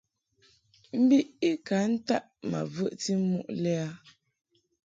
Mbiʼ 1.01 1.25
i 1.49 1.51
ka 1.67 1.77
ntaʼ 1.93 2.23
ma 2.49 2.59
vəʼti 2.73 3.11
muʼ 3.27 3.45
lɛ 3.63 3.71
a. 3.87 3.89